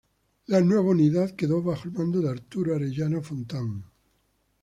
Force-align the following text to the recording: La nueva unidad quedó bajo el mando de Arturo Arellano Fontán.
La 0.47 0.61
nueva 0.61 0.89
unidad 0.89 1.35
quedó 1.35 1.61
bajo 1.61 1.83
el 1.83 1.91
mando 1.91 2.21
de 2.21 2.29
Arturo 2.31 2.73
Arellano 2.75 3.21
Fontán. 3.21 3.83